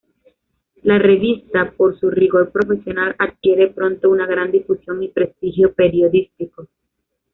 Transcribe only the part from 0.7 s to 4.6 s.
La revista, por su rigor profesional, adquiere pronto una gran